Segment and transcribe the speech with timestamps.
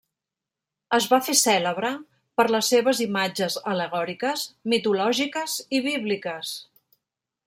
[0.97, 1.91] Es va fer cèlebre
[2.41, 6.57] per les seves imatges al·legòriques, mitològiques i bíbliques.